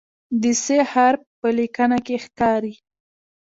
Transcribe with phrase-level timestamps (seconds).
[0.41, 2.73] د "ث" حرف په لیکنه کې ښکاري.